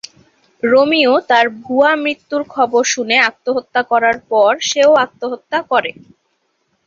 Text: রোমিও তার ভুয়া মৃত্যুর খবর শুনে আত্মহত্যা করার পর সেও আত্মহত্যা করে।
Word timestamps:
রোমিও 0.63 1.13
তার 1.29 1.45
ভুয়া 1.59 1.91
মৃত্যুর 2.03 2.43
খবর 2.47 2.81
শুনে 2.93 3.17
আত্মহত্যা 3.29 3.81
করার 3.91 4.17
পর 4.31 4.51
সেও 4.69 4.91
আত্মহত্যা 5.05 5.59
করে। 5.71 5.91